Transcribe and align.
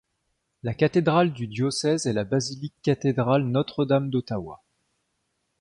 La 0.63 0.73
cathédrale 0.73 1.31
du 1.31 1.45
diocèse 1.45 2.07
est 2.07 2.13
la 2.13 2.23
basilique-cathédrale 2.23 3.43
Notre-Dame 3.43 4.09
d'Ottawa. 4.09 4.63